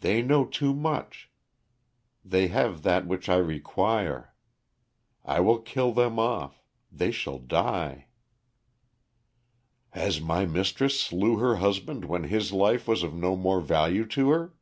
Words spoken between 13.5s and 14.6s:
value to her?"